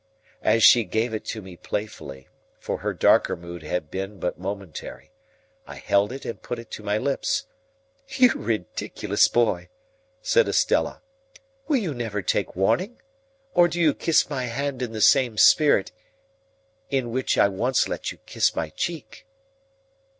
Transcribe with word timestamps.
As 0.41 0.63
she 0.63 0.83
gave 0.83 1.13
it 1.13 1.23
to 1.25 1.43
me 1.43 1.55
playfully,—for 1.55 2.79
her 2.79 2.91
darker 2.91 3.35
mood 3.35 3.61
had 3.61 3.91
been 3.91 4.17
but 4.19 4.39
momentary—I 4.39 5.75
held 5.75 6.11
it 6.11 6.25
and 6.25 6.41
put 6.41 6.57
it 6.57 6.71
to 6.71 6.81
my 6.81 6.97
lips. 6.97 7.45
"You 8.09 8.31
ridiculous 8.33 9.27
boy," 9.27 9.69
said 10.23 10.47
Estella, 10.49 11.03
"will 11.67 11.77
you 11.77 11.93
never 11.93 12.23
take 12.23 12.55
warning? 12.55 12.99
Or 13.53 13.67
do 13.67 13.79
you 13.79 13.93
kiss 13.93 14.27
my 14.27 14.45
hand 14.45 14.81
in 14.81 14.91
the 14.91 15.01
same 15.01 15.37
spirit 15.37 15.91
in 16.89 17.11
which 17.11 17.37
I 17.37 17.47
once 17.47 17.87
let 17.87 18.11
you 18.11 18.17
kiss 18.25 18.55
my 18.55 18.69
cheek?" 18.71 19.27